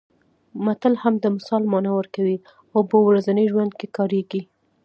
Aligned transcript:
متل 0.65 0.93
هم 1.03 1.13
د 1.19 1.25
مثال 1.35 1.63
مانا 1.71 1.91
ورکوي 1.95 2.37
او 2.73 2.79
په 2.89 2.97
ورځني 3.07 3.45
ژوند 3.51 3.71
کې 3.79 3.87
کارېږي 3.97 4.41